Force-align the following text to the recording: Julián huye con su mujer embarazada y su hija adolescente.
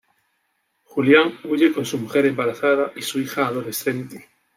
Julián 0.83 1.37
huye 1.43 1.71
con 1.71 1.85
su 1.85 1.99
mujer 1.99 2.25
embarazada 2.25 2.91
y 2.95 3.03
su 3.03 3.19
hija 3.19 3.45
adolescente. 3.45 4.27